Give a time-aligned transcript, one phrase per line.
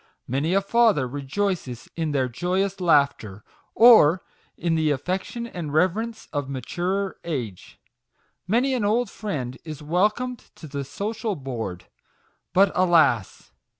[0.27, 3.43] Many a father rejoices in their joyous laughter,
[3.75, 4.23] or
[4.57, 7.79] in the affection and reverence of maturer age.
[8.47, 11.85] Many an old friend is welcomed to the social board.
[12.51, 13.51] But, alas